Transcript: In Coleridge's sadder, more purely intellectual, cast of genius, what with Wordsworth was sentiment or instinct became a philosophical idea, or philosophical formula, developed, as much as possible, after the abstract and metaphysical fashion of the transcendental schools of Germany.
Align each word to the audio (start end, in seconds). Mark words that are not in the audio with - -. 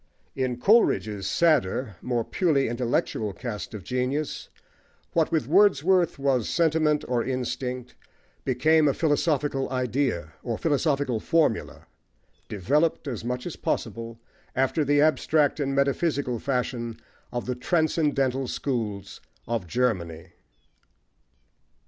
In 0.35 0.57
Coleridge's 0.59 1.27
sadder, 1.27 1.95
more 2.01 2.23
purely 2.23 2.67
intellectual, 2.67 3.33
cast 3.33 3.75
of 3.75 3.83
genius, 3.83 4.49
what 5.13 5.31
with 5.31 5.47
Wordsworth 5.47 6.17
was 6.17 6.49
sentiment 6.49 7.05
or 7.07 7.23
instinct 7.23 7.93
became 8.43 8.87
a 8.87 8.95
philosophical 8.95 9.69
idea, 9.69 10.33
or 10.41 10.57
philosophical 10.57 11.19
formula, 11.19 11.85
developed, 12.49 13.07
as 13.07 13.23
much 13.23 13.45
as 13.45 13.55
possible, 13.55 14.19
after 14.55 14.83
the 14.83 15.01
abstract 15.01 15.59
and 15.59 15.75
metaphysical 15.75 16.39
fashion 16.39 16.99
of 17.31 17.45
the 17.45 17.53
transcendental 17.53 18.47
schools 18.47 19.21
of 19.47 19.67
Germany. 19.67 20.31